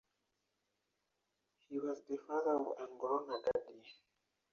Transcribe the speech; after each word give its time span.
He 1.69 1.77
was 1.77 2.01
the 2.09 2.17
father 2.27 2.53
of 2.55 2.75
Agnolo 2.79 3.39
Gaddi. 3.43 3.85